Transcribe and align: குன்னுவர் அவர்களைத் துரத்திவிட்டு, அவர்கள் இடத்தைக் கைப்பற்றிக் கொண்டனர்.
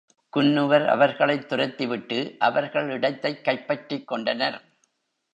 குன்னுவர் 0.37 0.85
அவர்களைத் 0.87 1.53
துரத்திவிட்டு, 1.53 2.37
அவர்கள் 2.37 2.89
இடத்தைக் 2.89 3.43
கைப்பற்றிக் 3.43 4.07
கொண்டனர். 4.07 4.61